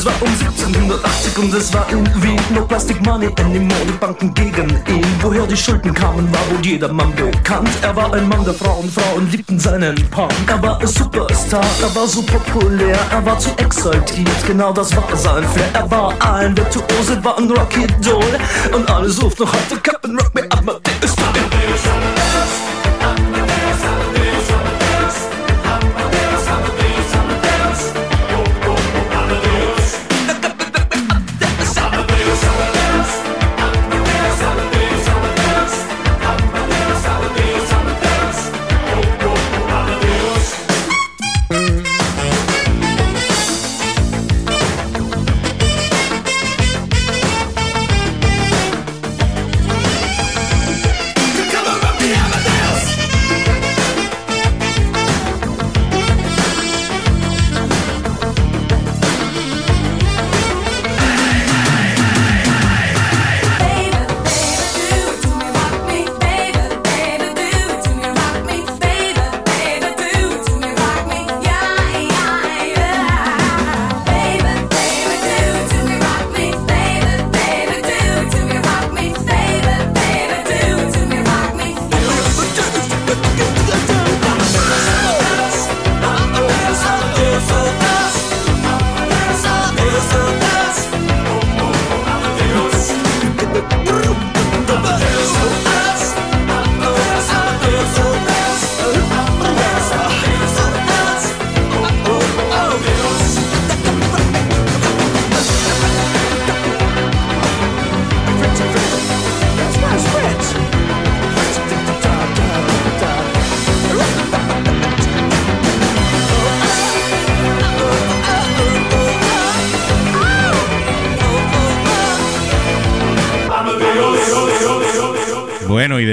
Es 0.00 0.06
war 0.06 0.22
um 0.22 0.28
1780 0.28 1.38
und 1.40 1.52
es 1.52 1.74
war 1.74 1.86
in 1.90 2.06
Wien 2.22 2.40
No 2.54 2.64
Plastic 2.64 3.04
Money 3.04 3.28
anymore, 3.38 3.84
die 3.86 3.92
Banken 3.98 4.32
gegen 4.32 4.70
ihn. 4.88 5.04
Woher 5.20 5.46
die 5.46 5.54
Schulden 5.54 5.92
kamen, 5.92 6.26
war 6.32 6.40
wohl 6.50 6.64
jedermann 6.64 7.14
bekannt. 7.14 7.68
Er 7.82 7.94
war 7.94 8.10
ein 8.14 8.26
Mann 8.26 8.42
der 8.42 8.54
Frauen, 8.54 8.90
Frauen 8.90 9.30
liebten 9.30 9.58
seinen 9.58 9.94
Punk. 10.08 10.32
Er 10.46 10.62
war 10.62 10.80
ein 10.80 10.86
Superstar, 10.86 11.66
er 11.82 11.94
war 11.94 12.06
so 12.06 12.22
populär 12.22 12.98
Er 13.10 13.26
war 13.26 13.38
zu 13.38 13.50
exaltiert, 13.58 14.46
genau 14.46 14.72
das 14.72 14.96
war 14.96 15.04
sein 15.14 15.44
Flair. 15.44 15.68
Er 15.74 15.90
war 15.90 16.14
ein 16.32 16.56
Virtuose, 16.56 17.22
war 17.22 17.36
ein 17.36 17.50
Rocky-Doll 17.50 18.38
Und 18.72 18.90
alle 18.90 19.10
suchten 19.10 19.42
noch 19.42 19.52
heute 19.52 19.78
Captain 19.82 20.16
Rock 20.18 20.34
Me 20.34 20.46
Amadeus 20.48 20.79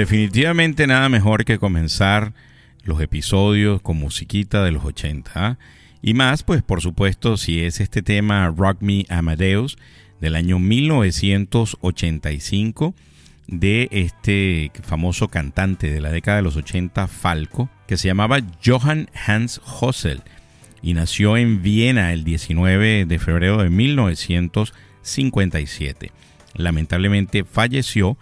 definitivamente 0.08 0.86
nada 0.86 1.10
mejor 1.10 1.44
que 1.44 1.58
comenzar 1.58 2.32
los 2.82 2.98
episodios 3.02 3.82
con 3.82 3.98
musiquita 3.98 4.64
de 4.64 4.72
los 4.72 4.82
80. 4.82 5.30
¿ah? 5.34 5.58
Y 6.00 6.14
más, 6.14 6.44
pues 6.44 6.62
por 6.62 6.80
supuesto, 6.80 7.36
si 7.36 7.60
es 7.60 7.78
este 7.78 8.00
tema 8.00 8.50
Rock 8.56 8.78
Me 8.80 9.04
Amadeus 9.10 9.76
del 10.18 10.34
año 10.34 10.58
1985 10.58 12.94
de 13.48 13.88
este 13.90 14.72
famoso 14.82 15.28
cantante 15.28 15.90
de 15.90 16.00
la 16.00 16.10
década 16.10 16.38
de 16.38 16.44
los 16.44 16.56
80, 16.56 17.06
Falco, 17.06 17.68
que 17.86 17.98
se 17.98 18.08
llamaba 18.08 18.38
Johann 18.64 19.10
Hans 19.26 19.60
Hossel 19.62 20.22
y 20.80 20.94
nació 20.94 21.36
en 21.36 21.60
Viena 21.60 22.14
el 22.14 22.24
19 22.24 23.04
de 23.04 23.18
febrero 23.18 23.62
de 23.62 23.68
1957. 23.68 26.12
Lamentablemente 26.54 27.44
falleció 27.44 28.16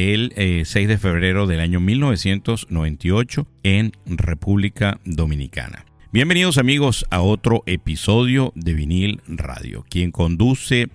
el 0.00 0.32
6 0.64 0.76
eh, 0.76 0.86
de 0.86 0.98
febrero 0.98 1.46
del 1.46 1.60
año 1.60 1.78
1998 1.78 3.46
en 3.62 3.92
República 4.06 4.98
Dominicana. 5.04 5.84
Bienvenidos 6.10 6.58
amigos 6.58 7.06
a 7.10 7.20
otro 7.20 7.62
episodio 7.66 8.52
de 8.54 8.72
Vinil 8.72 9.20
Radio, 9.26 9.84
quien 9.88 10.10
conduce, 10.10 10.88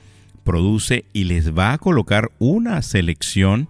produce 0.43 1.05
y 1.13 1.25
les 1.25 1.55
va 1.55 1.73
a 1.73 1.77
colocar 1.77 2.31
una 2.39 2.81
selección 2.81 3.69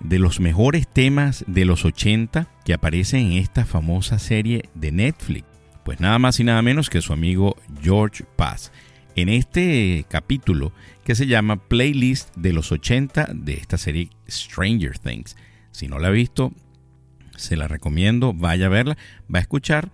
de 0.00 0.18
los 0.18 0.40
mejores 0.40 0.86
temas 0.86 1.44
de 1.48 1.64
los 1.64 1.84
80 1.84 2.48
que 2.64 2.74
aparecen 2.74 3.32
en 3.32 3.38
esta 3.38 3.64
famosa 3.64 4.18
serie 4.18 4.68
de 4.74 4.92
Netflix. 4.92 5.44
Pues 5.84 6.00
nada 6.00 6.18
más 6.18 6.38
y 6.38 6.44
nada 6.44 6.62
menos 6.62 6.90
que 6.90 7.02
su 7.02 7.12
amigo 7.12 7.56
George 7.82 8.24
Paz. 8.36 8.72
En 9.16 9.28
este 9.30 10.04
capítulo 10.08 10.72
que 11.06 11.14
se 11.14 11.28
llama 11.28 11.68
Playlist 11.68 12.34
de 12.34 12.52
los 12.52 12.72
80 12.72 13.28
de 13.32 13.54
esta 13.54 13.78
serie 13.78 14.10
Stranger 14.28 14.98
Things. 14.98 15.36
Si 15.70 15.86
no 15.86 16.00
la 16.00 16.08
ha 16.08 16.10
visto, 16.10 16.52
se 17.36 17.56
la 17.56 17.68
recomiendo, 17.68 18.34
vaya 18.34 18.66
a 18.66 18.70
verla, 18.70 18.98
va 19.32 19.38
a 19.38 19.42
escuchar. 19.42 19.92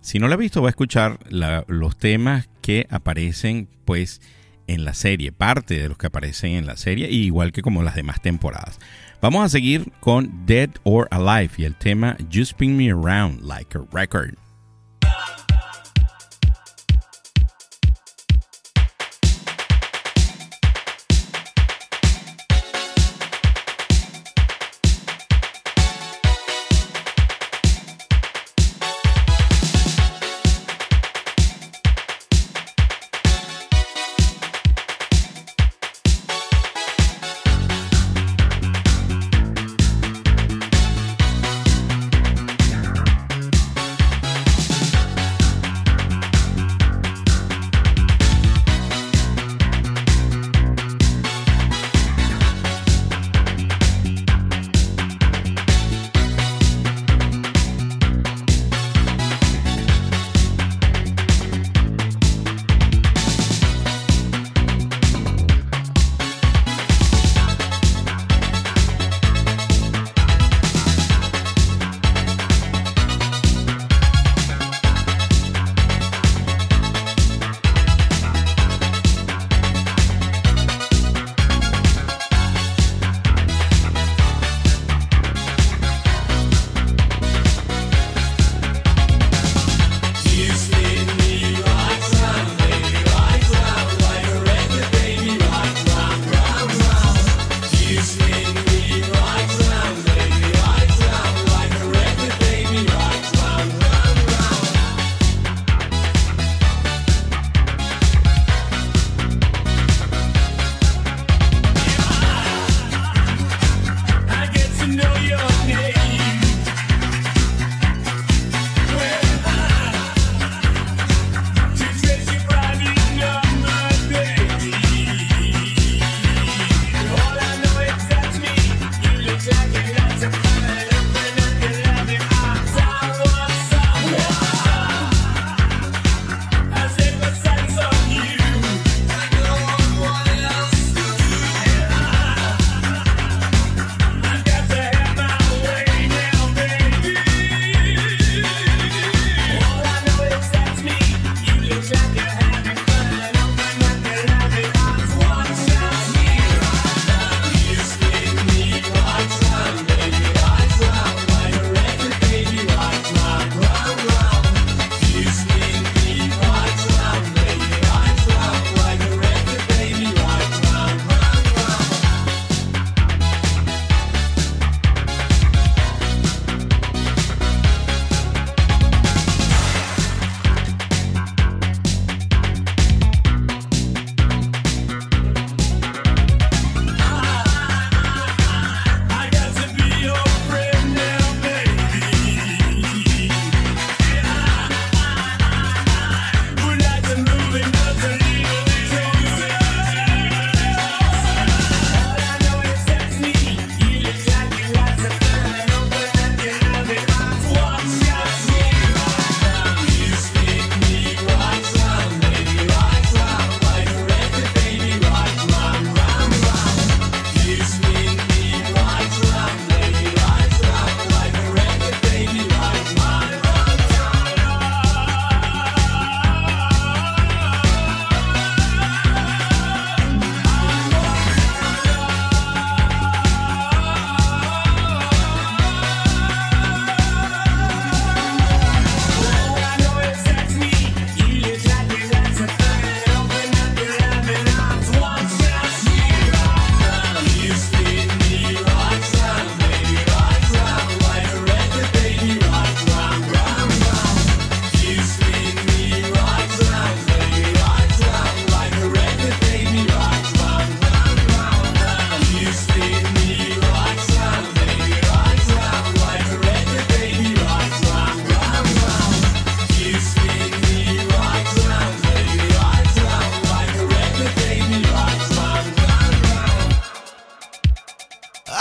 Si 0.00 0.18
no 0.18 0.26
la 0.26 0.34
ha 0.34 0.38
visto, 0.38 0.60
va 0.60 0.66
a 0.66 0.70
escuchar 0.70 1.20
los 1.68 1.96
temas 1.96 2.50
que 2.60 2.88
aparecen 2.90 3.68
pues 3.84 4.20
en 4.66 4.84
la 4.84 4.94
serie, 4.94 5.30
parte 5.30 5.78
de 5.78 5.88
los 5.88 5.96
que 5.96 6.08
aparecen 6.08 6.54
en 6.54 6.66
la 6.66 6.76
serie, 6.76 7.08
igual 7.08 7.52
que 7.52 7.62
como 7.62 7.84
las 7.84 7.94
demás 7.94 8.20
temporadas. 8.20 8.80
Vamos 9.20 9.44
a 9.44 9.48
seguir 9.48 9.92
con 10.00 10.44
Dead 10.44 10.70
or 10.82 11.06
Alive 11.12 11.52
y 11.56 11.64
el 11.66 11.76
tema 11.76 12.16
You 12.30 12.42
Spin 12.42 12.76
Me 12.76 12.90
Around 12.90 13.42
Like 13.42 13.78
a 13.78 13.82
Record. 13.92 14.34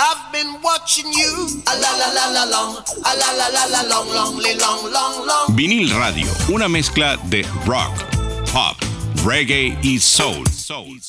I've 0.04 0.32
been 0.32 0.60
watching 0.64 1.06
you. 1.14 1.62
A 1.68 1.76
la 1.78 1.92
la 1.96 2.10
la 2.12 2.26
la 2.34 2.46
long, 2.50 2.76
a 3.06 3.14
la 3.22 3.32
la 3.38 3.50
la 3.50 3.66
la 3.70 3.82
long, 3.88 4.10
long, 4.10 4.36
long, 4.58 4.92
long, 4.92 5.28
long. 5.28 5.56
Vinil 5.56 5.94
Radio, 5.94 6.26
una 6.50 6.68
mezcla 6.68 7.18
de 7.30 7.46
rock, 7.68 7.94
pop, 8.52 8.78
reggae 9.24 9.78
y 9.84 10.00
soul. 10.00 10.44
soul. 10.48 11.00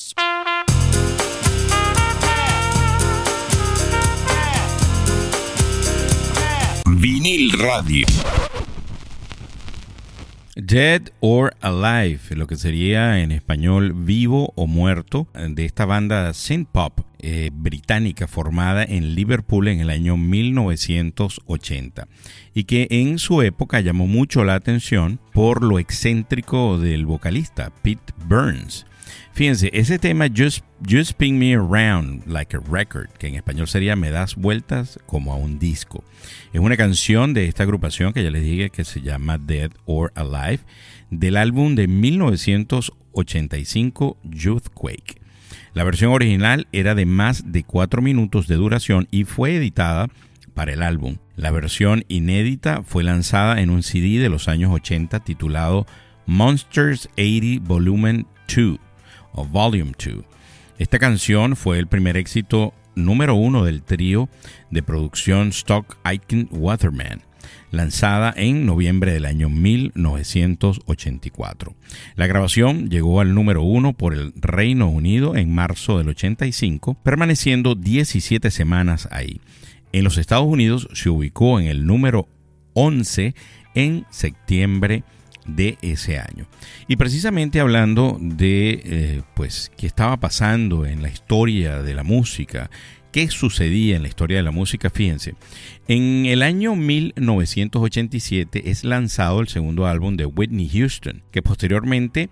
Vinil 6.85 7.51
Radio. 7.57 8.12
Dead 10.73 11.11
or 11.19 11.55
Alive, 11.61 12.35
lo 12.35 12.47
que 12.47 12.55
sería 12.55 13.19
en 13.19 13.31
español 13.31 13.93
vivo 13.93 14.53
o 14.55 14.65
muerto, 14.65 15.27
de 15.35 15.65
esta 15.65 15.85
banda 15.85 16.33
synth 16.33 16.67
pop 16.71 17.01
eh, 17.19 17.51
británica 17.53 18.25
formada 18.27 18.83
en 18.83 19.13
Liverpool 19.13 19.67
en 19.67 19.81
el 19.81 19.91
año 19.91 20.17
1980 20.17 22.07
y 22.55 22.63
que 22.63 22.87
en 22.89 23.19
su 23.19 23.43
época 23.43 23.81
llamó 23.81 24.07
mucho 24.07 24.43
la 24.43 24.55
atención 24.55 25.19
por 25.31 25.63
lo 25.63 25.77
excéntrico 25.77 26.79
del 26.79 27.05
vocalista 27.05 27.71
Pete 27.83 28.11
Burns. 28.25 28.87
Fíjense, 29.33 29.69
ese 29.73 29.97
tema 29.97 30.27
Just, 30.27 30.63
Just 30.87 31.09
Spin 31.09 31.39
Me 31.39 31.55
Around 31.55 32.27
Like 32.27 32.55
a 32.55 32.59
Record, 32.59 33.09
que 33.17 33.27
en 33.27 33.33
español 33.33 33.67
sería 33.67 33.95
Me 33.95 34.11
das 34.11 34.35
vueltas 34.35 34.99
como 35.07 35.33
a 35.33 35.37
un 35.37 35.57
disco. 35.57 36.03
Es 36.53 36.61
una 36.61 36.77
canción 36.77 37.33
de 37.33 37.47
esta 37.47 37.63
agrupación 37.63 38.13
que 38.13 38.23
ya 38.23 38.29
les 38.29 38.43
dije 38.43 38.69
que 38.69 38.85
se 38.85 39.01
llama 39.01 39.39
Dead 39.39 39.71
or 39.85 40.11
Alive, 40.13 40.59
del 41.09 41.37
álbum 41.37 41.73
de 41.73 41.87
1985 41.87 44.17
Youthquake. 44.23 45.19
La 45.73 45.83
versión 45.83 46.11
original 46.11 46.67
era 46.71 46.93
de 46.93 47.07
más 47.07 47.51
de 47.51 47.63
4 47.63 48.03
minutos 48.03 48.47
de 48.47 48.53
duración 48.53 49.07
y 49.09 49.23
fue 49.23 49.55
editada 49.55 50.09
para 50.53 50.73
el 50.73 50.83
álbum. 50.83 51.17
La 51.35 51.49
versión 51.49 52.05
inédita 52.07 52.83
fue 52.83 53.03
lanzada 53.03 53.61
en 53.61 53.71
un 53.71 53.81
CD 53.81 54.19
de 54.19 54.29
los 54.29 54.47
años 54.47 54.71
80 54.71 55.21
titulado 55.21 55.87
Monsters 56.27 57.09
80 57.17 57.67
Volume 57.67 58.27
2 58.55 58.77
o 58.77 58.92
Volume 59.33 59.93
2. 59.97 60.23
Esta 60.77 60.99
canción 60.99 61.55
fue 61.55 61.79
el 61.79 61.87
primer 61.87 62.17
éxito 62.17 62.73
número 62.95 63.35
uno 63.35 63.63
del 63.63 63.83
trío 63.83 64.27
de 64.71 64.81
producción 64.83 65.47
Stock 65.49 65.97
Aiken 66.03 66.47
Waterman, 66.51 67.21
lanzada 67.71 68.33
en 68.35 68.65
noviembre 68.65 69.13
del 69.13 69.25
año 69.25 69.47
1984. 69.49 71.75
La 72.15 72.27
grabación 72.27 72.89
llegó 72.89 73.21
al 73.21 73.33
número 73.33 73.63
uno 73.63 73.93
por 73.93 74.13
el 74.13 74.33
Reino 74.35 74.89
Unido 74.89 75.35
en 75.35 75.51
marzo 75.53 75.97
del 75.97 76.09
85, 76.09 76.97
permaneciendo 77.03 77.75
17 77.75 78.51
semanas 78.51 79.07
ahí. 79.11 79.41
En 79.91 80.03
los 80.03 80.17
Estados 80.17 80.47
Unidos 80.47 80.89
se 80.93 81.09
ubicó 81.09 81.59
en 81.59 81.67
el 81.67 81.85
número 81.85 82.27
11 82.73 83.35
en 83.75 84.05
septiembre 84.09 84.97
de 84.97 85.03
ese 85.81 86.19
año. 86.19 86.47
Y 86.87 86.95
precisamente 86.95 87.59
hablando 87.59 88.17
de 88.19 88.81
eh, 88.83 89.21
pues 89.33 89.71
qué 89.77 89.87
estaba 89.87 90.17
pasando 90.17 90.85
en 90.85 91.01
la 91.01 91.09
historia 91.09 91.81
de 91.81 91.93
la 91.93 92.03
música, 92.03 92.69
qué 93.11 93.29
sucedía 93.29 93.95
en 93.95 94.01
la 94.01 94.07
historia 94.07 94.37
de 94.37 94.43
la 94.43 94.51
música, 94.51 94.89
fíjense, 94.89 95.35
en 95.87 96.25
el 96.25 96.41
año 96.41 96.75
1987 96.75 98.69
es 98.71 98.83
lanzado 98.83 99.39
el 99.39 99.47
segundo 99.47 99.85
álbum 99.85 100.17
de 100.17 100.25
Whitney 100.25 100.67
Houston, 100.69 101.21
que 101.31 101.41
posteriormente 101.41 102.29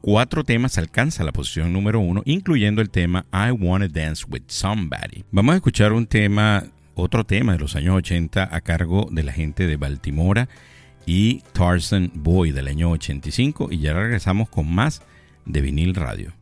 cuatro 0.00 0.42
temas 0.42 0.78
alcanza 0.78 1.22
la 1.22 1.32
posición 1.32 1.72
número 1.72 2.00
uno, 2.00 2.22
incluyendo 2.24 2.80
el 2.80 2.90
tema 2.90 3.26
I 3.32 3.50
Wanna 3.50 3.88
Dance 3.88 4.24
with 4.28 4.42
Somebody. 4.46 5.24
Vamos 5.30 5.52
a 5.52 5.56
escuchar 5.56 5.92
un 5.92 6.06
tema, 6.06 6.64
otro 6.94 7.24
tema 7.24 7.52
de 7.52 7.58
los 7.58 7.76
años 7.76 7.96
80 7.96 8.48
a 8.50 8.60
cargo 8.62 9.08
de 9.10 9.22
la 9.22 9.32
gente 9.32 9.66
de 9.66 9.76
Baltimora 9.76 10.48
y 11.06 11.42
Tarzan 11.52 12.10
Boy 12.14 12.52
del 12.52 12.68
año 12.68 12.90
85 12.90 13.68
y 13.70 13.78
ya 13.78 13.94
regresamos 13.94 14.48
con 14.48 14.72
más 14.72 15.02
de 15.44 15.60
vinil 15.60 15.94
radio. 15.94 16.32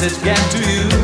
Message 0.00 0.22
get 0.22 0.38
to 0.52 0.58
you. 0.70 0.97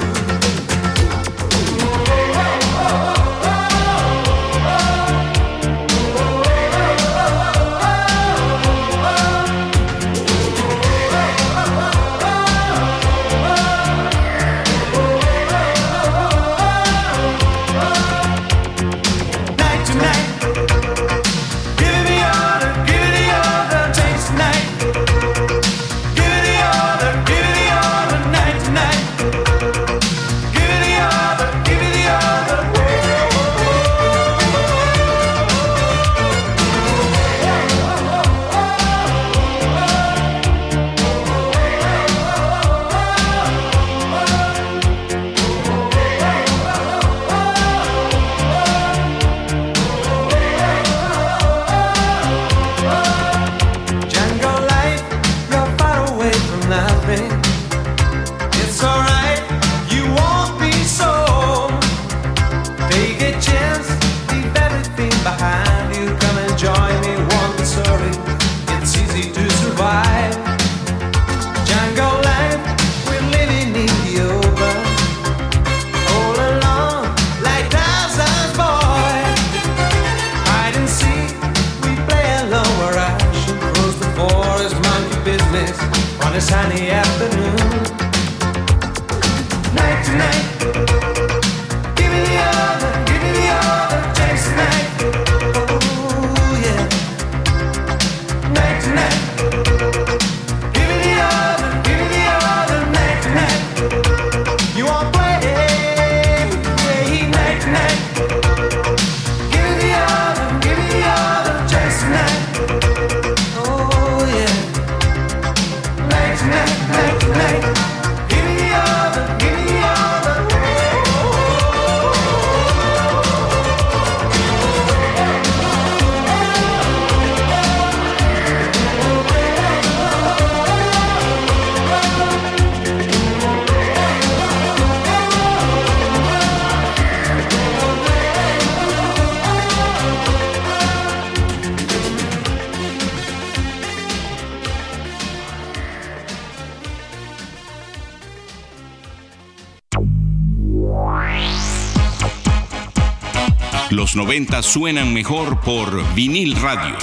90 154.34 154.62
suenan 154.62 155.14
mejor 155.14 155.60
por 155.60 156.12
vinil 156.12 156.56
radio. 156.56 156.96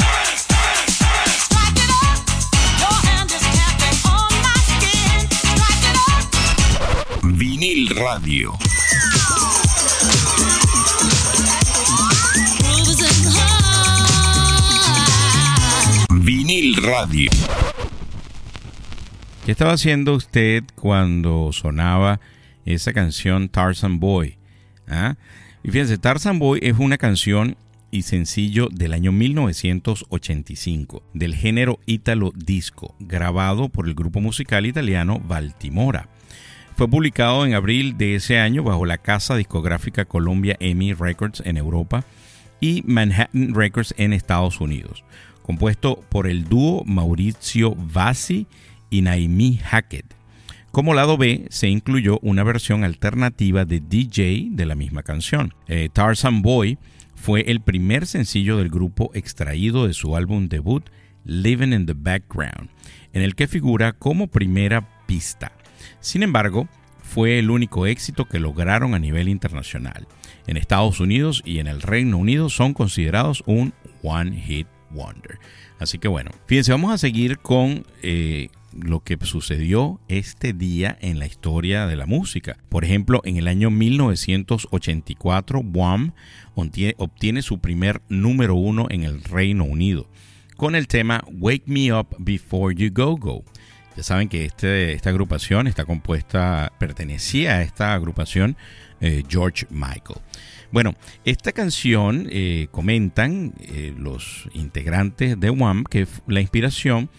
Vinil 7.23 7.87
radio. 7.95 8.51
Vinil 16.09 16.75
radio. 16.83 17.31
¿Qué 19.45 19.53
estaba 19.53 19.71
haciendo 19.71 20.15
usted 20.15 20.65
cuando 20.75 21.51
sonaba 21.53 22.19
esa 22.65 22.91
canción 22.91 23.47
Tarzan 23.47 24.01
Boy? 24.01 24.37
¿Ah? 24.89 25.15
Y 25.63 25.69
fíjense, 25.69 25.97
Tarzan 25.97 26.39
Boy 26.39 26.59
es 26.63 26.77
una 26.79 26.97
canción 26.97 27.55
y 27.91 28.01
sencillo 28.03 28.69
del 28.71 28.93
año 28.93 29.11
1985 29.11 31.03
del 31.13 31.35
género 31.35 31.79
Italo 31.85 32.31
Disco, 32.35 32.95
grabado 32.99 33.69
por 33.69 33.87
el 33.87 33.93
grupo 33.93 34.21
musical 34.21 34.65
italiano 34.65 35.19
Baltimora. 35.19 36.07
Fue 36.75 36.87
publicado 36.87 37.45
en 37.45 37.53
abril 37.53 37.97
de 37.97 38.15
ese 38.15 38.39
año 38.39 38.63
bajo 38.63 38.85
la 38.85 38.97
casa 38.97 39.35
discográfica 39.35 40.05
Columbia 40.05 40.55
EMI 40.59 40.93
Records 40.93 41.43
en 41.45 41.57
Europa 41.57 42.05
y 42.59 42.81
Manhattan 42.87 43.53
Records 43.53 43.93
en 43.97 44.13
Estados 44.13 44.61
Unidos, 44.61 45.03
compuesto 45.43 45.99
por 46.09 46.27
el 46.27 46.45
dúo 46.45 46.83
Maurizio 46.85 47.75
Vassi 47.75 48.47
y 48.89 49.01
Naomi 49.01 49.57
Hackett. 49.57 50.20
Como 50.71 50.93
lado 50.93 51.17
B 51.17 51.47
se 51.49 51.67
incluyó 51.67 52.17
una 52.21 52.43
versión 52.43 52.85
alternativa 52.85 53.65
de 53.65 53.81
DJ 53.81 54.47
de 54.51 54.65
la 54.65 54.75
misma 54.75 55.03
canción. 55.03 55.53
Eh, 55.67 55.89
Tarzan 55.91 56.41
Boy 56.41 56.77
fue 57.13 57.41
el 57.51 57.59
primer 57.59 58.07
sencillo 58.07 58.55
del 58.55 58.69
grupo 58.69 59.11
extraído 59.13 59.85
de 59.85 59.93
su 59.93 60.15
álbum 60.15 60.47
debut 60.47 60.89
Living 61.25 61.73
in 61.73 61.85
the 61.85 61.93
Background, 61.93 62.69
en 63.11 63.21
el 63.21 63.35
que 63.35 63.47
figura 63.47 63.91
como 63.91 64.27
primera 64.27 64.87
pista. 65.07 65.51
Sin 65.99 66.23
embargo, 66.23 66.69
fue 67.03 67.37
el 67.37 67.51
único 67.51 67.85
éxito 67.85 68.29
que 68.29 68.39
lograron 68.39 68.93
a 68.93 68.99
nivel 68.99 69.27
internacional. 69.27 70.07
En 70.47 70.55
Estados 70.55 71.01
Unidos 71.01 71.43
y 71.43 71.59
en 71.59 71.67
el 71.67 71.81
Reino 71.81 72.17
Unido 72.17 72.49
son 72.49 72.73
considerados 72.73 73.43
un 73.45 73.73
One 74.03 74.39
Hit 74.39 74.67
Wonder. 74.91 75.37
Así 75.79 75.99
que 75.99 76.07
bueno, 76.07 76.31
fíjense, 76.45 76.71
vamos 76.71 76.93
a 76.93 76.97
seguir 76.97 77.39
con 77.39 77.85
eh, 78.01 78.47
lo 78.73 79.01
que 79.01 79.17
sucedió 79.21 79.99
este 80.07 80.53
día 80.53 80.97
en 81.01 81.19
la 81.19 81.25
historia 81.25 81.87
de 81.87 81.95
la 81.95 82.05
música. 82.05 82.57
Por 82.69 82.85
ejemplo, 82.85 83.21
en 83.23 83.37
el 83.37 83.47
año 83.47 83.69
1984, 83.71 85.59
Wham 85.59 86.13
obtiene 86.55 87.41
su 87.41 87.59
primer 87.59 88.01
número 88.09 88.55
uno 88.55 88.87
en 88.89 89.03
el 89.03 89.23
Reino 89.23 89.63
Unido 89.63 90.07
con 90.61 90.75
el 90.75 90.87
tema 90.87 91.23
Wake 91.39 91.63
Me 91.65 91.91
Up 91.91 92.15
Before 92.19 92.75
You 92.75 92.91
Go 92.93 93.17
Go. 93.17 93.43
Ya 93.97 94.03
saben 94.03 94.29
que 94.29 94.45
este, 94.45 94.93
esta 94.93 95.09
agrupación 95.09 95.65
está 95.65 95.85
compuesta, 95.85 96.71
pertenecía 96.79 97.55
a 97.55 97.61
esta 97.63 97.95
agrupación 97.95 98.55
eh, 98.99 99.23
George 99.27 99.65
Michael. 99.71 100.19
Bueno, 100.71 100.93
esta 101.25 101.51
canción 101.51 102.27
eh, 102.29 102.67
comentan 102.69 103.55
eh, 103.59 103.91
los 103.97 104.47
integrantes 104.53 105.39
de 105.39 105.49
Wham 105.49 105.83
que 105.83 106.05
la 106.27 106.41
inspiración 106.41 107.09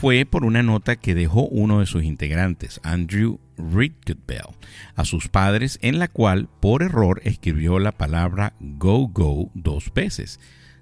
fue 0.00 0.26
por 0.26 0.44
una 0.44 0.62
nota 0.62 0.96
que 0.96 1.14
dejó 1.14 1.46
uno 1.46 1.80
de 1.80 1.86
sus 1.86 2.04
integrantes, 2.04 2.80
Andrew 2.82 3.38
Bell, 3.56 4.56
a 4.96 5.04
sus 5.04 5.28
padres 5.28 5.78
en 5.82 5.98
la 5.98 6.08
cual 6.08 6.48
por 6.60 6.82
error 6.82 7.20
escribió 7.24 7.78
la 7.78 7.92
palabra 7.92 8.54
go 8.60 9.08
go 9.08 9.50
dos 9.54 9.92
veces. 9.94 10.40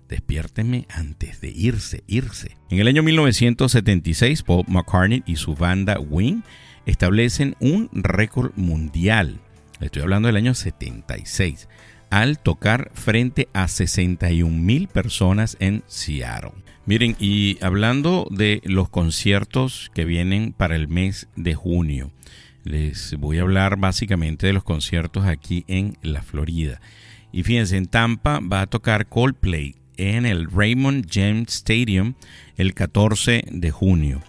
Despiérteme 0.08 0.86
antes 0.90 1.40
de 1.40 1.50
irse, 1.50 2.02
irse. 2.06 2.56
En 2.70 2.80
el 2.80 2.88
año 2.88 3.02
1976, 3.02 4.42
Paul 4.42 4.64
McCartney 4.66 5.22
y 5.26 5.36
su 5.36 5.54
banda 5.54 5.98
Wing 6.00 6.42
establecen 6.86 7.54
un 7.60 7.90
récord 7.92 8.52
mundial. 8.56 9.40
Estoy 9.80 10.02
hablando 10.02 10.26
del 10.26 10.36
año 10.36 10.54
76 10.54 11.68
al 12.10 12.38
tocar 12.38 12.90
frente 12.92 13.48
a 13.54 13.68
61 13.68 14.54
mil 14.54 14.88
personas 14.88 15.56
en 15.60 15.82
Seattle. 15.86 16.52
Miren, 16.84 17.14
y 17.20 17.58
hablando 17.62 18.26
de 18.30 18.60
los 18.64 18.88
conciertos 18.88 19.90
que 19.94 20.04
vienen 20.04 20.52
para 20.52 20.74
el 20.74 20.88
mes 20.88 21.28
de 21.36 21.54
junio, 21.54 22.10
les 22.64 23.16
voy 23.18 23.38
a 23.38 23.42
hablar 23.42 23.76
básicamente 23.76 24.48
de 24.48 24.52
los 24.52 24.64
conciertos 24.64 25.24
aquí 25.26 25.64
en 25.68 25.96
la 26.02 26.22
Florida. 26.22 26.80
Y 27.30 27.44
fíjense, 27.44 27.76
en 27.76 27.86
Tampa 27.86 28.40
va 28.40 28.62
a 28.62 28.66
tocar 28.66 29.06
Coldplay 29.06 29.76
en 29.96 30.26
el 30.26 30.50
Raymond 30.50 31.06
James 31.08 31.54
Stadium 31.54 32.14
el 32.56 32.74
14 32.74 33.44
de 33.50 33.70
junio. 33.70 34.20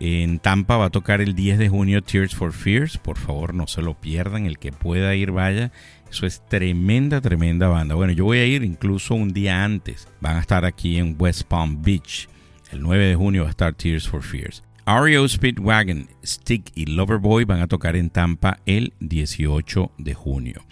En 0.00 0.38
Tampa 0.38 0.78
va 0.78 0.86
a 0.86 0.90
tocar 0.90 1.20
el 1.20 1.34
10 1.34 1.58
de 1.58 1.68
junio 1.68 2.02
Tears 2.02 2.34
for 2.34 2.54
Fears. 2.54 2.96
Por 2.96 3.18
favor, 3.18 3.52
no 3.52 3.66
se 3.66 3.82
lo 3.82 4.00
pierdan. 4.00 4.46
El 4.46 4.58
que 4.58 4.72
pueda 4.72 5.14
ir, 5.14 5.30
vaya. 5.30 5.72
Eso 6.10 6.26
es 6.26 6.42
tremenda, 6.48 7.20
tremenda 7.20 7.68
banda. 7.68 7.94
Bueno, 7.94 8.12
yo 8.12 8.24
voy 8.24 8.38
a 8.38 8.46
ir 8.46 8.64
incluso 8.64 9.14
un 9.14 9.28
día 9.28 9.64
antes. 9.64 10.08
Van 10.20 10.36
a 10.36 10.40
estar 10.40 10.64
aquí 10.64 10.96
en 10.96 11.14
West 11.18 11.44
Palm 11.44 11.82
Beach. 11.82 12.28
El 12.72 12.82
9 12.82 13.06
de 13.06 13.14
junio 13.14 13.42
va 13.42 13.48
a 13.48 13.50
estar 13.50 13.74
Tears 13.74 14.08
for 14.08 14.22
Fears. 14.22 14.62
REO 14.86 15.28
Speedwagon, 15.28 16.08
Stick 16.24 16.72
y 16.74 16.86
Loverboy 16.86 17.44
van 17.44 17.60
a 17.60 17.68
tocar 17.68 17.94
en 17.94 18.10
Tampa 18.10 18.58
el 18.66 18.92
18 18.98 19.92
de 19.98 20.14
junio. 20.14 20.64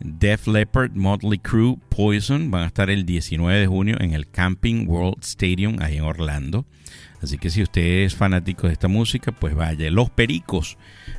Def 0.00 0.46
Leppard, 0.46 0.92
Motley 0.94 1.38
Crue, 1.38 1.78
Poison 1.88 2.50
van 2.50 2.64
a 2.64 2.66
estar 2.66 2.90
el 2.90 3.06
19 3.06 3.58
de 3.58 3.66
junio 3.66 3.96
en 4.00 4.12
el 4.12 4.28
Camping 4.28 4.86
World 4.86 5.22
Stadium 5.22 5.78
ahí 5.80 5.96
en 5.96 6.04
Orlando. 6.04 6.66
Así 7.22 7.38
que 7.38 7.48
si 7.48 7.62
usted 7.62 8.04
es 8.04 8.14
fanático 8.14 8.66
de 8.66 8.74
esta 8.74 8.88
música, 8.88 9.32
pues 9.32 9.54
vaya. 9.54 9.90
Los 9.90 10.10
Pericos 10.10 10.76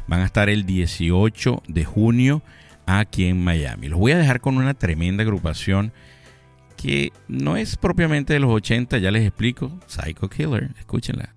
van 0.08 0.22
a 0.22 0.26
estar 0.26 0.50
el 0.50 0.68
18 0.68 1.64
de 1.68 1.84
junio 1.84 2.44
aquí 2.86 3.26
en 3.26 3.44
Miami. 3.44 3.88
Los 3.88 4.00
voy 4.00 4.12
a 4.12 4.18
dejar 4.18 4.42
con 4.42 4.58
una 4.58 4.74
tremenda 4.74 5.24
agrupación 5.24 5.94
que 6.78 7.12
no 7.28 7.58
es 7.58 7.78
propiamente 7.78 8.34
de 8.34 8.40
los 8.40 8.52
80, 8.52 8.98
ya 8.98 9.12
les 9.12 9.26
explico. 9.26 9.80
Psycho 9.88 10.30
Killer, 10.30 10.72
escúchenla. 10.78 11.36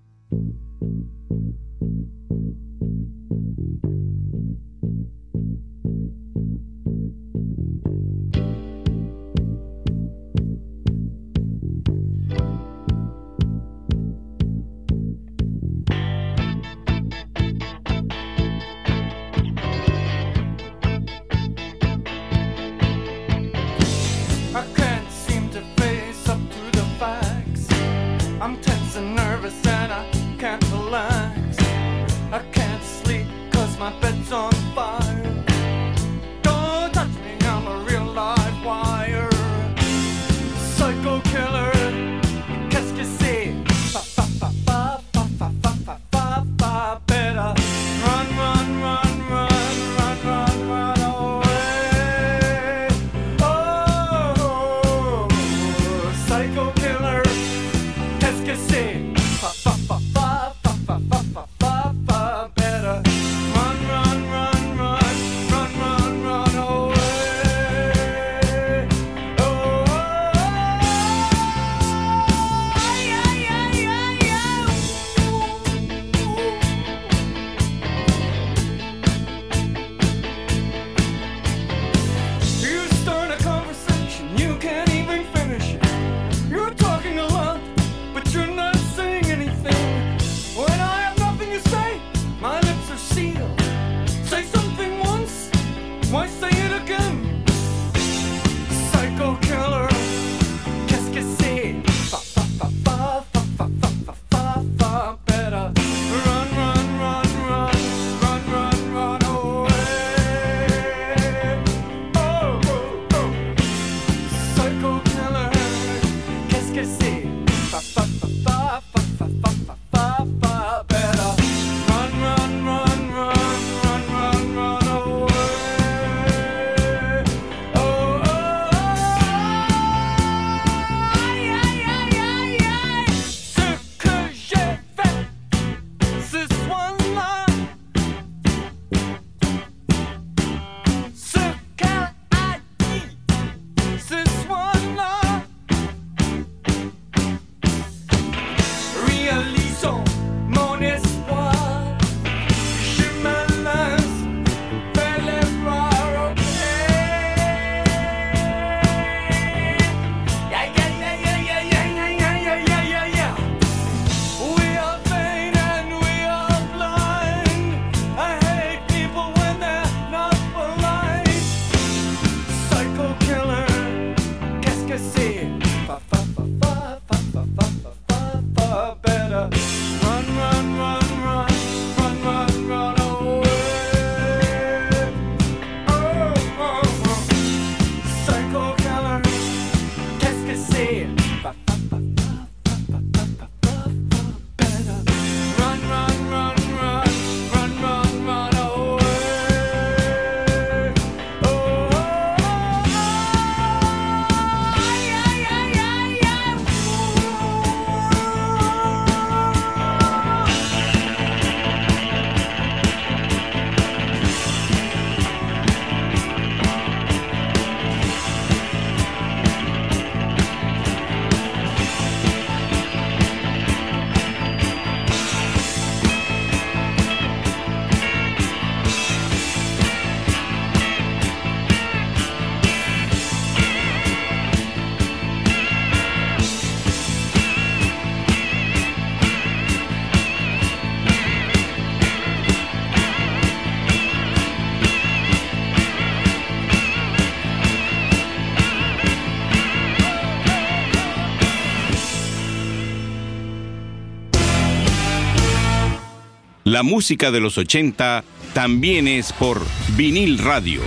La 256.79 256.83
música 256.83 257.29
de 257.29 257.41
los 257.41 257.57
80 257.57 258.23
también 258.53 259.09
es 259.09 259.33
por 259.33 259.61
vinil 259.97 260.37
radio. 260.37 260.81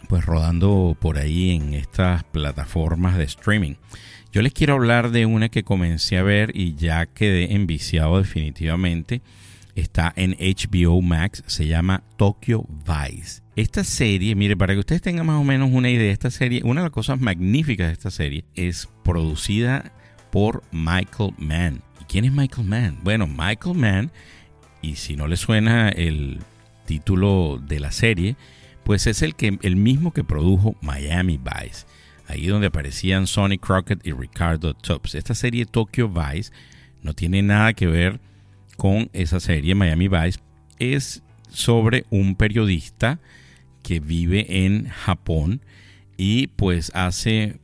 pues 0.08 0.26
rodando 0.26 0.96
por 1.00 1.18
ahí 1.18 1.52
en 1.52 1.74
estas 1.74 2.24
plataformas 2.24 3.18
de 3.18 3.24
streaming. 3.24 3.74
Yo 4.32 4.42
les 4.42 4.54
quiero 4.54 4.76
hablar 4.76 5.10
de 5.10 5.26
una 5.26 5.50
que 5.50 5.64
comencé 5.64 6.18
a 6.18 6.24
ver 6.24 6.52
y 6.54 6.76
ya 6.76 7.08
quedé 7.08 7.56
enviciado 7.56 8.20
definitivamente. 8.20 9.22
Está 9.76 10.14
en 10.16 10.36
HBO 10.40 11.02
Max, 11.02 11.44
se 11.48 11.66
llama 11.66 12.04
Tokyo 12.18 12.66
Vice. 12.86 13.42
Esta 13.56 13.84
serie, 13.84 14.36
mire, 14.36 14.56
para 14.56 14.74
que 14.74 14.80
ustedes 14.80 15.02
tengan 15.02 15.26
más 15.26 15.42
o 15.42 15.44
menos 15.44 15.72
una 15.72 15.90
idea, 15.90 16.12
esta 16.12 16.30
serie, 16.30 16.62
una 16.64 16.82
de 16.82 16.86
las 16.86 16.94
cosas 16.94 17.20
magníficas 17.20 17.88
de 17.88 17.94
esta 17.94 18.12
serie 18.12 18.46
es 18.54 18.88
producida 19.04 19.92
por 20.32 20.64
Michael 20.72 21.34
Mann. 21.38 21.82
¿Y 22.02 22.06
quién 22.06 22.26
es 22.26 22.32
Michael 22.32 22.68
Mann? 22.68 23.00
Bueno, 23.04 23.28
Michael 23.28 23.76
Mann, 23.76 24.12
y 24.82 24.96
si 24.96 25.16
no 25.16 25.28
le 25.28 25.38
suena 25.38 25.90
el 25.90 26.40
título 26.86 27.62
de 27.62 27.80
la 27.80 27.92
serie, 27.92 28.36
pues 28.84 29.08
es 29.08 29.22
el, 29.22 29.36
que, 29.36 29.60
el 29.62 29.76
mismo 29.76 30.14
que 30.14 30.24
produjo 30.24 30.76
Miami 30.82 31.38
Vice, 31.38 31.86
ahí 32.28 32.48
donde 32.48 32.68
aparecían 32.68 33.28
Sonny 33.28 33.58
Crockett 33.58 34.06
y 34.06 34.14
Ricardo 34.14 34.74
Tubbs. 34.74 35.16
Esta 35.16 35.36
serie 35.36 35.66
Tokyo 35.66 36.10
Vice 36.10 36.52
no 37.04 37.14
tiene 37.14 37.42
nada 37.42 37.74
que 37.74 37.88
ver 37.88 38.20
con 38.78 39.10
esa 39.14 39.40
serie 39.40 39.76
Miami 39.76 40.08
Vice, 40.08 40.40
es 40.80 41.24
sobre 41.50 42.06
un 42.10 42.36
periodista 42.36 43.20
que 43.84 44.00
vive 44.00 44.66
en 44.66 44.88
Japón 44.88 45.62
y 46.18 46.48
pues 46.48 46.92
hace, 46.94 47.60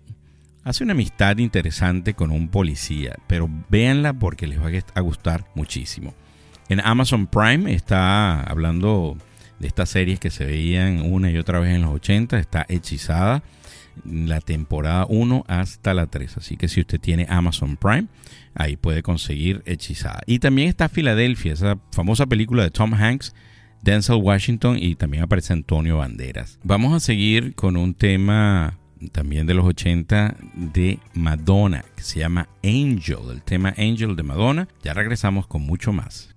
hace 0.63 0.83
una 0.83 0.93
amistad 0.93 1.37
interesante 1.37 2.13
con 2.13 2.31
un 2.31 2.47
policía, 2.49 3.15
pero 3.27 3.49
véanla 3.69 4.13
porque 4.13 4.47
les 4.47 4.59
va 4.59 4.69
a 4.93 5.01
gustar 5.01 5.45
muchísimo. 5.55 6.13
En 6.69 6.79
Amazon 6.79 7.27
Prime 7.27 7.73
está 7.73 8.41
hablando 8.41 9.17
de 9.59 9.67
estas 9.67 9.89
series 9.89 10.19
que 10.19 10.29
se 10.29 10.45
veían 10.45 11.01
una 11.01 11.29
y 11.29 11.37
otra 11.37 11.59
vez 11.59 11.75
en 11.75 11.81
los 11.81 11.91
80. 11.91 12.39
Está 12.39 12.65
hechizada 12.69 13.43
la 14.05 14.41
temporada 14.41 15.05
1 15.09 15.43
hasta 15.47 15.93
la 15.93 16.07
3. 16.07 16.37
Así 16.37 16.57
que 16.57 16.67
si 16.67 16.81
usted 16.81 16.99
tiene 16.99 17.27
Amazon 17.29 17.77
Prime, 17.77 18.07
ahí 18.55 18.75
puede 18.77 19.03
conseguir 19.03 19.61
hechizada. 19.65 20.21
Y 20.25 20.39
también 20.39 20.69
está 20.69 20.89
Filadelfia, 20.89 21.53
esa 21.53 21.77
famosa 21.91 22.25
película 22.25 22.63
de 22.63 22.71
Tom 22.71 22.93
Hanks, 22.93 23.35
Denzel 23.81 24.15
Washington 24.15 24.77
y 24.79 24.95
también 24.95 25.23
aparece 25.23 25.53
Antonio 25.53 25.97
Banderas. 25.97 26.59
Vamos 26.63 26.93
a 26.93 26.99
seguir 26.99 27.53
con 27.55 27.75
un 27.75 27.93
tema 27.93 28.79
también 29.11 29.47
de 29.47 29.53
los 29.53 29.65
80 29.65 30.37
de 30.53 30.99
Madonna, 31.13 31.83
que 31.95 32.03
se 32.03 32.19
llama 32.19 32.47
Angel, 32.63 33.29
el 33.31 33.41
tema 33.41 33.73
Angel 33.77 34.15
de 34.15 34.23
Madonna. 34.23 34.67
Ya 34.83 34.93
regresamos 34.93 35.47
con 35.47 35.61
mucho 35.61 35.93
más. 35.93 36.32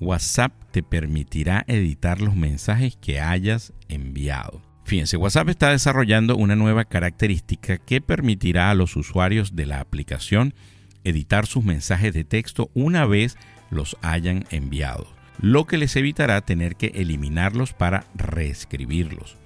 WhatsApp 0.00 0.52
te 0.70 0.82
permitirá 0.82 1.64
editar 1.68 2.20
los 2.20 2.36
mensajes 2.36 2.96
que 2.96 3.20
hayas 3.20 3.72
enviado. 3.88 4.62
Fíjense, 4.84 5.16
WhatsApp 5.16 5.48
está 5.48 5.70
desarrollando 5.70 6.36
una 6.36 6.54
nueva 6.54 6.84
característica 6.84 7.78
que 7.78 8.00
permitirá 8.00 8.70
a 8.70 8.74
los 8.74 8.94
usuarios 8.94 9.56
de 9.56 9.66
la 9.66 9.80
aplicación 9.80 10.54
editar 11.02 11.46
sus 11.46 11.64
mensajes 11.64 12.12
de 12.14 12.24
texto 12.24 12.70
una 12.74 13.06
vez 13.06 13.36
los 13.70 13.96
hayan 14.02 14.44
enviado, 14.50 15.06
lo 15.40 15.66
que 15.66 15.78
les 15.78 15.96
evitará 15.96 16.40
tener 16.40 16.76
que 16.76 16.92
eliminarlos 16.94 17.72
para 17.72 18.04
reescribirlos. 18.14 19.36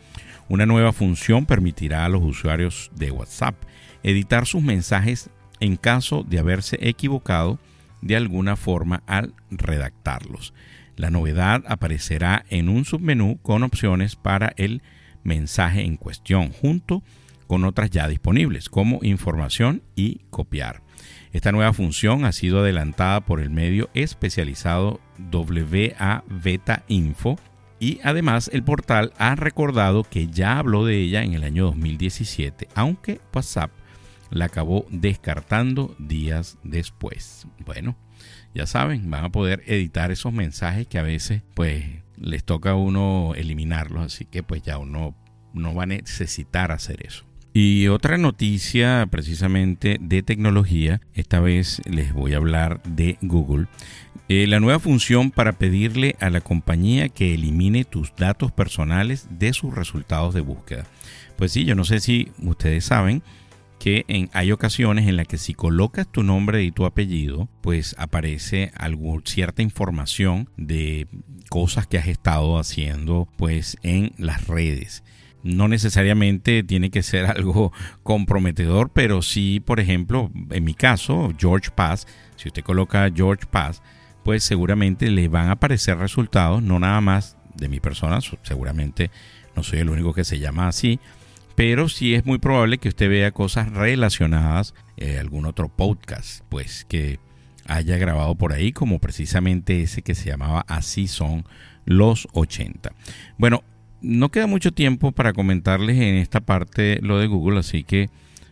Una 0.49 0.67
nueva 0.67 0.93
función 0.93 1.47
permitirá 1.47 2.05
a 2.05 2.09
los 2.09 2.23
usuarios 2.23 2.91
de 2.97 3.11
WhatsApp 3.11 3.55
editar 4.03 4.47
sus 4.47 4.63
mensajes 4.63 5.31
en 5.61 5.77
caso 5.77 6.25
de 6.25 6.39
haberse 6.39 6.77
equivocado 6.81 7.59
de 8.03 8.17
alguna 8.17 8.57
forma 8.57 9.03
al 9.07 9.35
redactarlos. 9.51 10.55
La 10.97 11.11
novedad 11.11 11.65
aparecerá 11.67 12.45
en 12.51 12.69
un 12.69 12.85
submenú 12.85 13.39
con 13.43 13.63
opciones 13.63 14.17
para 14.17 14.53
el 14.57 14.83
mensaje 15.23 15.83
en 15.83 15.97
cuestión, 15.97 16.53
junto 16.53 17.03
con 17.47 17.65
otras 17.65 17.91
ya 17.91 18.07
disponibles, 18.07 18.69
como 18.69 19.01
información 19.03 19.83
y 19.97 20.21
copiar. 20.31 20.83
Esta 21.33 21.53
nueva 21.53 21.73
función 21.73 22.25
ha 22.25 22.33
sido 22.33 22.61
adelantada 22.61 23.21
por 23.21 23.41
el 23.41 23.51
medio 23.51 23.89
especializado 23.95 25.01
WA 25.33 26.25
Beta 26.29 26.85
Info 26.89 27.39
y 27.79 27.99
además 28.05 28.51
el 28.53 28.63
portal 28.63 29.13
ha 29.17 29.35
recordado 29.37 30.05
que 30.05 30.27
ya 30.27 30.59
habló 30.59 30.85
de 30.85 30.99
ella 30.99 31.23
en 31.23 31.35
el 31.35 31.45
año 31.45 31.65
2017, 31.65 32.69
aunque 32.75 33.21
WhatsApp 33.35 33.71
la 34.31 34.47
acabó 34.47 34.87
descartando 34.91 35.95
días 35.99 36.59
después. 36.63 37.47
Bueno, 37.65 37.97
ya 38.55 38.67
saben, 38.67 39.11
van 39.11 39.25
a 39.25 39.33
poder 39.33 39.63
editar 39.67 40.11
esos 40.11 40.33
mensajes 40.33 40.87
que 40.87 40.99
a 40.99 41.03
veces 41.03 41.43
pues 41.55 41.85
les 42.17 42.45
toca 42.45 42.71
a 42.71 42.77
uno 42.77 43.33
eliminarlos, 43.35 44.05
así 44.05 44.25
que 44.25 44.43
pues 44.43 44.63
ya 44.63 44.79
uno 44.79 45.15
no 45.53 45.75
va 45.75 45.85
a 45.85 45.87
necesitar 45.87 46.73
hacer 46.73 47.07
eso. 47.07 47.25
Y 47.53 47.89
otra 47.89 48.17
noticia 48.17 49.09
precisamente 49.11 49.99
de 50.01 50.23
tecnología, 50.23 51.01
esta 51.15 51.41
vez 51.41 51.83
les 51.85 52.13
voy 52.13 52.35
a 52.35 52.37
hablar 52.37 52.81
de 52.85 53.19
Google. 53.23 53.67
Eh, 54.29 54.47
la 54.47 54.61
nueva 54.61 54.79
función 54.79 55.33
para 55.33 55.55
pedirle 55.55 56.15
a 56.21 56.31
la 56.31 56.41
compañía 56.41 57.09
que 57.09 57.35
elimine 57.35 57.85
tus 57.85 58.15
datos 58.15 58.53
personales 58.53 59.27
de 59.31 59.53
sus 59.53 59.75
resultados 59.75 60.33
de 60.35 60.43
búsqueda. 60.43 60.85
Pues 61.37 61.51
sí, 61.51 61.65
yo 61.65 61.75
no 61.75 61.85
sé 61.85 61.99
si 61.99 62.31
ustedes 62.39 62.85
saben, 62.85 63.25
que 63.81 64.05
en, 64.09 64.29
hay 64.35 64.53
ocasiones 64.53 65.09
en 65.09 65.17
las 65.17 65.27
que 65.27 65.39
si 65.39 65.55
colocas 65.55 66.07
tu 66.07 66.23
nombre 66.23 66.63
y 66.63 66.71
tu 66.71 66.85
apellido, 66.85 67.49
pues 67.63 67.97
aparece 67.99 68.71
algo, 68.77 69.21
cierta 69.25 69.63
información 69.63 70.51
de 70.59 71.09
cosas 71.49 71.87
que 71.87 71.97
has 71.97 72.07
estado 72.07 72.59
haciendo 72.59 73.27
pues 73.39 73.79
en 73.83 74.13
las 74.19 74.47
redes. 74.47 75.03
No 75.43 75.67
necesariamente 75.67 76.63
tiene 76.63 76.91
que 76.91 77.03
ser 77.03 77.25
algo 77.37 77.73
comprometedor, 78.03 78.91
pero 78.93 79.23
sí, 79.23 79.61
por 79.61 79.81
ejemplo, 79.81 80.31
en 80.51 80.63
mi 80.63 80.75
caso, 80.75 81.33
George 81.39 81.71
Paz, 81.75 82.07
si 82.37 82.49
usted 82.49 82.63
coloca 82.63 83.11
George 83.13 83.47
Paz, 83.51 83.83
pues 84.25 84.45
seguramente 84.45 85.11
le 85.11 85.29
van 85.29 85.49
a 85.49 85.53
aparecer 85.53 85.97
resultados, 85.97 86.63
no 86.63 86.79
nada 86.79 87.01
más 87.01 87.39
de 87.57 87.69
mi 87.69 87.81
persona, 87.81 88.19
seguramente 88.43 89.11
no 89.57 89.63
soy 89.63 89.79
el 89.79 89.89
único 89.89 90.13
que 90.13 90.25
se 90.25 90.39
llama 90.39 90.69
así, 90.69 91.01
pero 91.61 91.91
sí 91.91 92.15
es 92.15 92.25
muy 92.25 92.39
probable 92.39 92.79
que 92.79 92.89
usted 92.89 93.11
vea 93.11 93.33
cosas 93.33 93.71
relacionadas 93.71 94.75
a 94.99 95.21
algún 95.21 95.45
otro 95.45 95.69
podcast, 95.69 96.43
pues 96.49 96.87
que 96.89 97.19
haya 97.67 97.99
grabado 97.99 98.35
por 98.35 98.55
ahí, 98.55 98.73
como 98.73 98.99
precisamente 98.99 99.83
ese 99.83 100.01
que 100.01 100.15
se 100.15 100.31
llamaba 100.31 100.65
Así 100.69 101.07
son 101.07 101.45
los 101.85 102.29
80. 102.33 102.93
Bueno, 103.37 103.63
no 104.01 104.31
queda 104.31 104.47
mucho 104.47 104.73
tiempo 104.73 105.13
para 105.13 105.35
comentarles 105.35 105.99
en 105.99 106.15
esta 106.15 106.41
parte 106.41 106.99
lo 107.03 107.19
de 107.19 107.27
Google, 107.27 107.61
así 107.61 107.85
que 107.85 108.09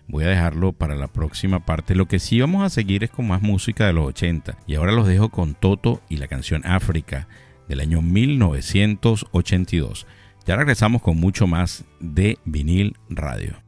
voy 0.06 0.24
a 0.24 0.28
dejarlo 0.28 0.74
para 0.74 0.94
la 0.94 1.08
próxima 1.08 1.64
parte. 1.64 1.94
Lo 1.94 2.08
que 2.08 2.18
sí 2.18 2.38
vamos 2.38 2.62
a 2.62 2.68
seguir 2.68 3.04
es 3.04 3.10
con 3.10 3.26
más 3.26 3.40
música 3.40 3.86
de 3.86 3.94
los 3.94 4.04
80. 4.04 4.58
Y 4.66 4.74
ahora 4.74 4.92
los 4.92 5.06
dejo 5.06 5.30
con 5.30 5.54
Toto 5.54 6.02
y 6.10 6.18
la 6.18 6.28
canción 6.28 6.60
África 6.66 7.26
del 7.70 7.80
año 7.80 8.02
1982. 8.02 10.06
Ya 10.48 10.56
regresamos 10.56 11.02
con 11.02 11.18
mucho 11.20 11.46
más 11.46 11.84
de 12.00 12.38
vinil 12.46 12.96
radio. 13.10 13.67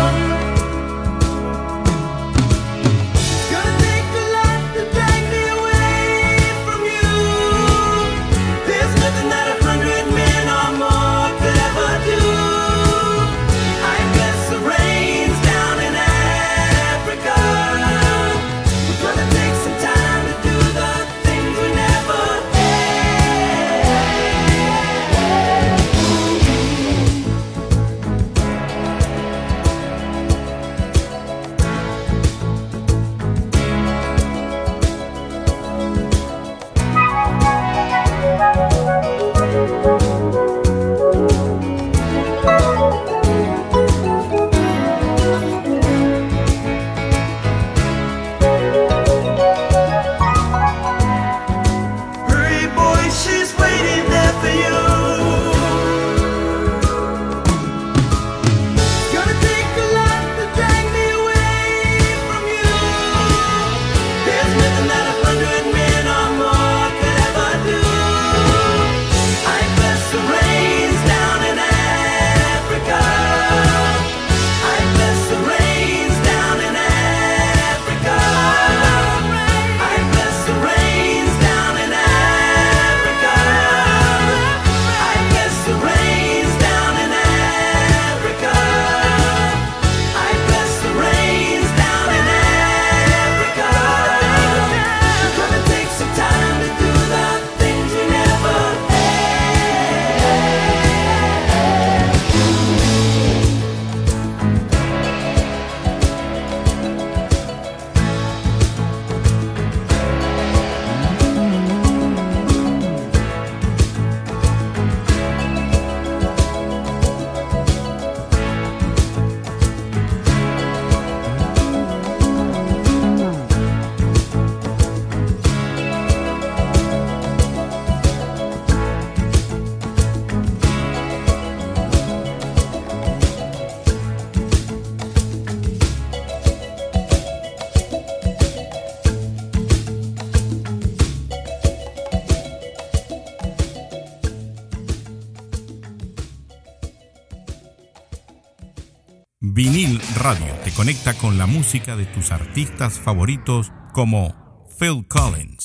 Radio 150.21 150.53
te 150.63 150.71
conecta 150.71 151.15
con 151.15 151.39
la 151.39 151.47
música 151.47 151.95
de 151.95 152.05
tus 152.05 152.31
artistas 152.31 152.99
favoritos 152.99 153.71
como 153.91 154.35
Phil 154.79 155.03
Collins. 155.07 155.63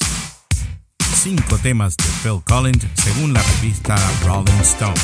Cinco 1.14 1.58
temas 1.58 1.94
de 1.98 2.04
Phil 2.22 2.40
Collins 2.48 2.86
según 2.94 3.34
la 3.34 3.42
revista 3.42 3.96
Rolling 4.24 4.60
Stone. 4.62 4.94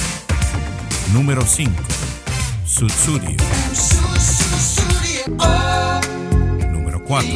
Número 1.12 1.42
5. 1.44 1.70
Sutsurio. 2.64 3.36
Número 6.70 7.04
4. 7.04 7.30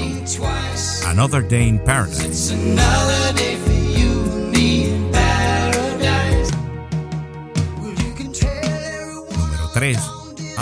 Another 1.08 1.46
Day 1.46 1.68
in 1.68 1.78
Paradise. 1.84 2.56
Número 9.36 9.70
3. 9.74 10.15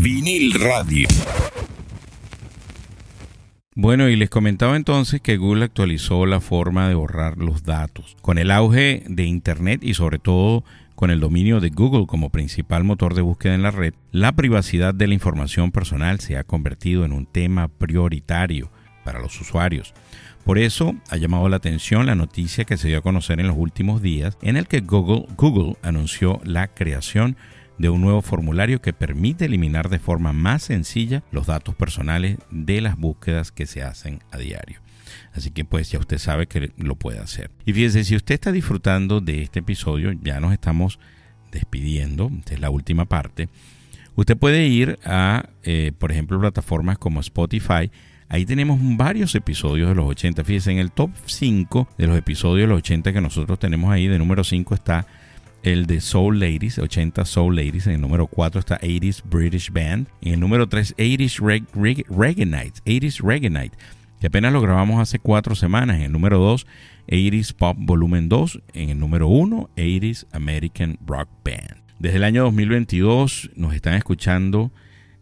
Vinil 0.00 0.54
Radio. 0.54 1.06
Bueno, 3.74 4.08
y 4.08 4.16
les 4.16 4.30
comentaba 4.30 4.76
entonces 4.76 5.20
que 5.20 5.36
Google 5.36 5.64
actualizó 5.64 6.24
la 6.24 6.40
forma 6.40 6.88
de 6.88 6.94
borrar 6.94 7.36
los 7.36 7.62
datos. 7.62 8.16
Con 8.22 8.38
el 8.38 8.50
auge 8.50 9.04
de 9.06 9.24
Internet 9.24 9.82
y 9.82 9.94
sobre 9.94 10.18
todo 10.18 10.64
con 10.94 11.10
el 11.10 11.20
dominio 11.20 11.60
de 11.60 11.70
Google 11.70 12.06
como 12.06 12.30
principal 12.30 12.84
motor 12.84 13.14
de 13.14 13.22
búsqueda 13.22 13.54
en 13.54 13.62
la 13.62 13.70
red, 13.70 13.94
la 14.12 14.32
privacidad 14.32 14.94
de 14.94 15.08
la 15.08 15.14
información 15.14 15.72
personal 15.72 16.20
se 16.20 16.36
ha 16.36 16.44
convertido 16.44 17.04
en 17.04 17.12
un 17.12 17.26
tema 17.26 17.68
prioritario 17.68 18.70
para 19.04 19.20
los 19.20 19.40
usuarios. 19.40 19.94
Por 20.44 20.58
eso 20.58 20.94
ha 21.10 21.16
llamado 21.16 21.48
la 21.48 21.56
atención 21.56 22.06
la 22.06 22.14
noticia 22.14 22.64
que 22.64 22.76
se 22.76 22.88
dio 22.88 22.98
a 22.98 23.02
conocer 23.02 23.40
en 23.40 23.46
los 23.46 23.56
últimos 23.56 24.02
días 24.02 24.36
en 24.42 24.56
el 24.56 24.66
que 24.66 24.80
Google, 24.80 25.76
anunció 25.82 26.40
la 26.44 26.68
creación 26.68 27.32
de 27.32 27.42
un 27.90 28.00
nuevo 28.00 28.22
formulario 28.22 28.80
que 28.80 28.92
permite 28.92 29.46
eliminar 29.46 29.88
de 29.88 29.98
forma 29.98 30.32
más 30.32 30.62
sencilla 30.62 31.22
los 31.30 31.46
datos 31.46 31.74
personales 31.74 32.38
de 32.50 32.80
las 32.80 32.96
búsquedas 32.96 33.52
que 33.52 33.66
se 33.66 33.82
hacen 33.82 34.20
a 34.30 34.38
diario. 34.38 34.80
Así 35.32 35.50
que 35.50 35.64
pues 35.64 35.90
ya 35.90 35.98
usted 35.98 36.18
sabe 36.18 36.46
que 36.46 36.72
lo 36.76 36.96
puede 36.96 37.18
hacer. 37.18 37.50
Y 37.64 37.72
fíjese, 37.72 38.04
si 38.04 38.16
usted 38.16 38.34
está 38.34 38.52
disfrutando 38.52 39.20
de 39.20 39.42
este 39.42 39.60
episodio, 39.60 40.12
ya 40.12 40.40
nos 40.40 40.52
estamos 40.52 40.98
despidiendo, 41.50 42.30
esta 42.38 42.54
es 42.54 42.60
la 42.60 42.70
última 42.70 43.04
parte. 43.04 43.48
Usted 44.14 44.36
puede 44.36 44.66
ir 44.66 44.98
a, 45.04 45.48
eh, 45.62 45.92
por 45.98 46.12
ejemplo, 46.12 46.38
plataformas 46.38 46.98
como 46.98 47.20
Spotify. 47.20 47.90
Ahí 48.28 48.44
tenemos 48.44 48.78
varios 48.80 49.34
episodios 49.34 49.88
de 49.88 49.94
los 49.94 50.06
80. 50.06 50.44
Fíjense, 50.44 50.72
en 50.72 50.78
el 50.78 50.92
top 50.92 51.10
5 51.26 51.88
de 51.96 52.06
los 52.06 52.18
episodios 52.18 52.68
de 52.68 52.74
los 52.74 52.78
80 52.78 53.12
que 53.12 53.20
nosotros 53.20 53.58
tenemos 53.58 53.90
ahí, 53.90 54.08
de 54.08 54.18
número 54.18 54.44
5 54.44 54.74
está 54.74 55.06
el 55.62 55.86
de 55.86 56.00
Soul 56.00 56.40
Ladies, 56.40 56.78
80 56.78 57.24
Soul 57.24 57.56
Ladies. 57.56 57.86
En 57.86 57.94
el 57.94 58.00
número 58.00 58.26
4 58.26 58.58
está 58.60 58.80
80s 58.80 59.22
British 59.24 59.70
Band. 59.70 60.08
En 60.20 60.34
el 60.34 60.40
número 60.40 60.68
3, 60.68 60.96
80s 60.96 61.40
Reg- 61.40 61.66
Reg- 61.74 62.06
Reggae 62.08 62.46
Nights, 62.46 62.82
80s 62.84 63.20
Reggae 63.22 63.50
Night, 63.50 63.72
que 64.20 64.26
apenas 64.26 64.52
lo 64.52 64.60
grabamos 64.60 65.00
hace 65.00 65.18
cuatro 65.18 65.54
semanas. 65.54 65.96
En 65.96 66.02
el 66.02 66.12
número 66.12 66.38
2, 66.38 66.66
80s 67.08 67.52
Pop 67.54 67.76
Volumen 67.78 68.28
2. 68.28 68.60
En 68.74 68.90
el 68.90 68.98
número 68.98 69.28
1, 69.28 69.70
80s 69.76 70.26
American 70.32 70.98
Rock 71.06 71.28
Band. 71.44 71.82
Desde 71.98 72.16
el 72.16 72.24
año 72.24 72.42
2022 72.44 73.50
nos 73.54 73.74
están 73.74 73.94
escuchando 73.94 74.72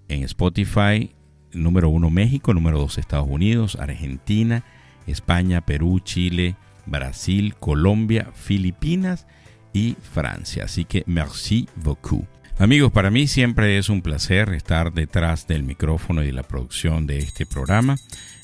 en 0.08 0.22
Spotify, 0.24 1.10
número 1.52 1.90
1 1.90 2.08
México, 2.08 2.54
número 2.54 2.78
2 2.78 2.96
Estados 2.98 3.28
Unidos, 3.28 3.76
Argentina, 3.78 4.64
España, 5.06 5.60
Perú, 5.60 6.00
Chile, 6.00 6.56
Brasil, 6.86 7.54
Colombia, 7.60 8.30
Filipinas 8.34 9.26
y 9.72 9.96
Francia. 10.12 10.64
Así 10.64 10.84
que 10.84 11.02
merci 11.06 11.68
beaucoup. 11.76 12.26
Amigos, 12.58 12.92
para 12.92 13.10
mí 13.10 13.26
siempre 13.26 13.78
es 13.78 13.88
un 13.88 14.02
placer 14.02 14.50
estar 14.50 14.92
detrás 14.92 15.46
del 15.46 15.62
micrófono 15.62 16.22
y 16.22 16.26
de 16.26 16.32
la 16.32 16.42
producción 16.42 17.06
de 17.06 17.18
este 17.18 17.46
programa. 17.46 17.96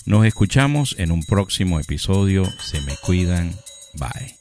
Nos 0.06 0.24
escuchamos 0.24 0.94
en 0.98 1.10
un 1.10 1.22
próximo 1.22 1.80
episodio. 1.80 2.44
Se 2.60 2.80
me 2.80 2.96
cuidan. 2.96 3.54
Bye. 3.94 4.36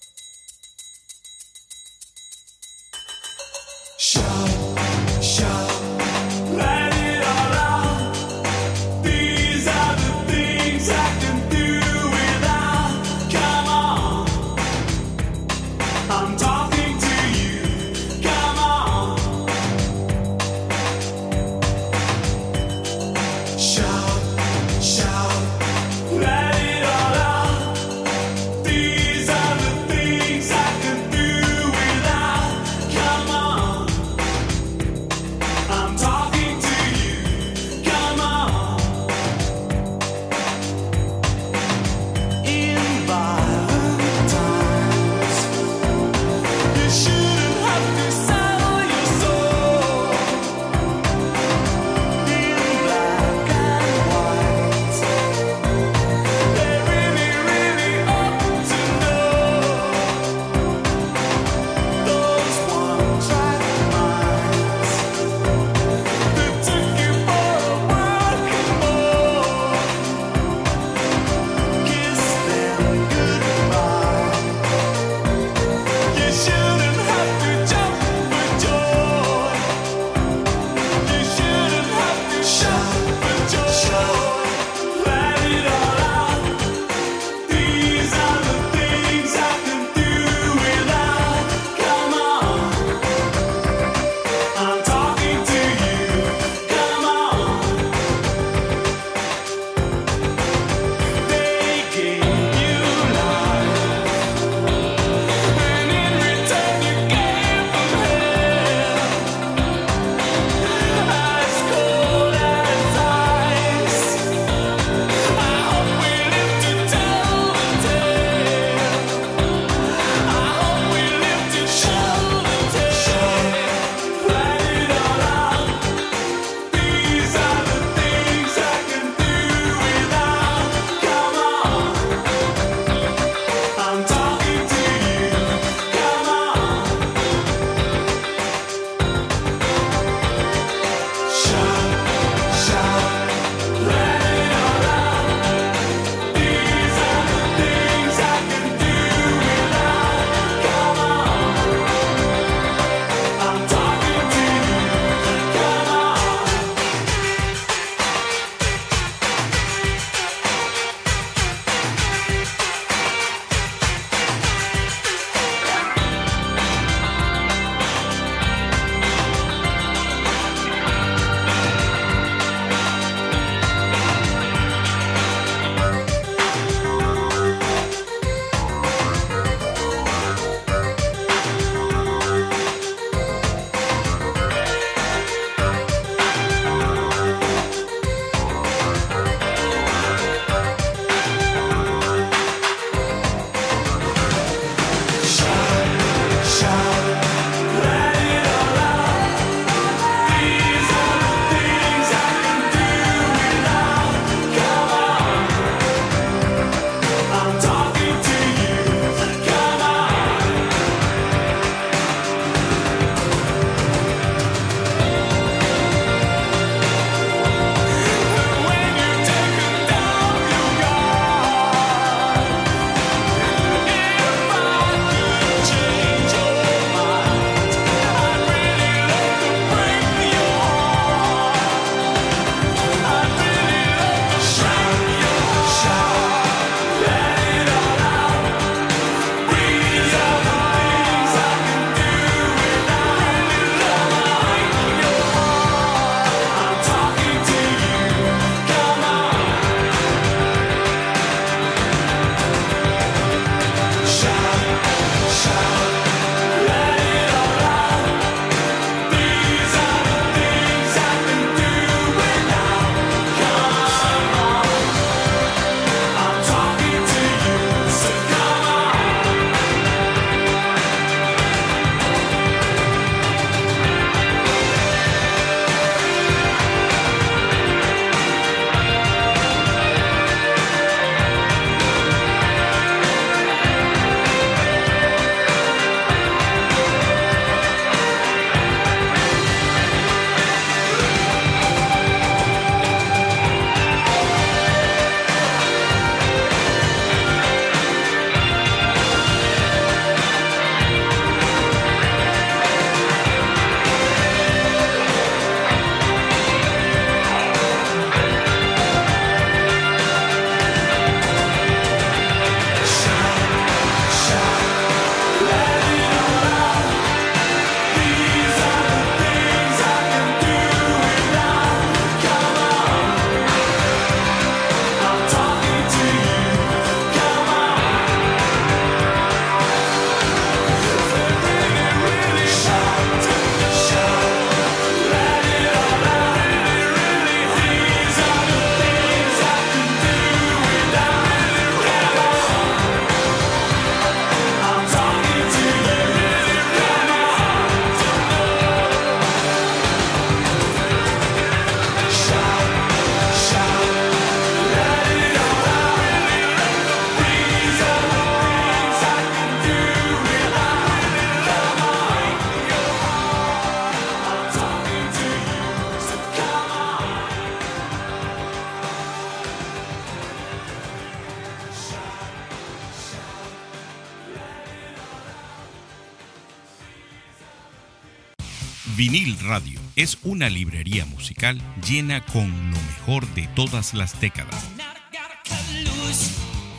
Radio 379.46 379.80
es 379.96 380.18
una 380.24 380.50
librería 380.50 381.06
musical 381.06 381.62
llena 381.88 382.26
con 382.26 382.50
lo 382.72 382.78
mejor 382.78 383.28
de 383.36 383.48
todas 383.50 383.94
las 383.94 384.20
décadas. 384.20 384.66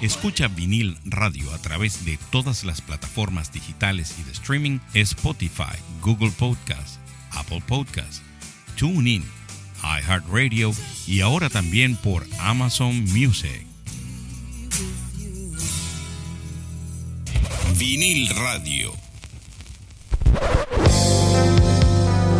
Escucha 0.02 0.48
Vinil 0.48 0.98
Radio 1.04 1.52
a 1.54 1.58
través 1.58 2.04
de 2.04 2.18
todas 2.30 2.64
las 2.64 2.80
plataformas 2.82 3.52
digitales 3.52 4.14
y 4.18 4.24
de 4.24 4.32
streaming 4.32 4.78
Spotify, 4.94 5.76
Google 6.02 6.32
Podcast, 6.32 6.98
Apple 7.30 7.62
Podcast, 7.66 8.22
TuneIn, 8.76 9.24
iHeartRadio 9.82 10.72
y 11.06 11.20
ahora 11.20 11.48
también 11.48 11.96
por 11.96 12.26
Amazon 12.40 13.04
Music. 13.04 13.66
Vinil 17.78 18.28
Radio. 18.30 18.92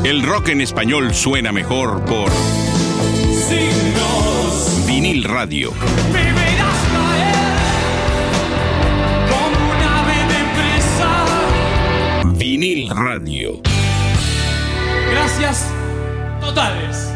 El 0.05 0.23
rock 0.23 0.49
en 0.49 0.61
español 0.61 1.15
suena 1.15 1.53
mejor 1.53 2.05
por 2.05 2.31
Vinil 4.87 5.25
Radio. 5.25 5.73
Me 6.13 6.33
verás 6.33 6.79
caer 6.93 7.35
como 9.29 9.59
un 9.71 9.83
ave 9.83 10.19
de 10.33 10.41
presa. 10.55 11.11
Vinil 12.39 12.89
Radio. 12.91 13.61
Gracias 15.11 15.67
totales. 16.41 17.13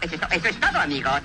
Eso 0.00 0.14
es, 0.14 0.20
eso 0.32 0.48
es 0.48 0.60
todo, 0.60 0.78
amigos. 0.80 1.22